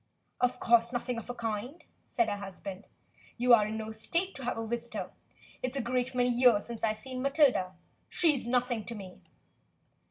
[0.39, 2.85] "Of course nothing of the kind," said her husband.
[3.37, 5.11] "You are in no state to have a visitor.
[5.61, 7.75] It's a great many years since I've seen Matilda.
[8.09, 9.21] She's nothing to me."